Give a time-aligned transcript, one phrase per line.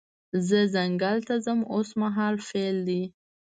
[0.47, 3.03] زه ځنګل ته ځم اوس مهال فعل دی.